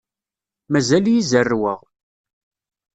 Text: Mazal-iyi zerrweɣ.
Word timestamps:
Mazal-iyi 0.71 1.21
zerrweɣ. 1.29 1.79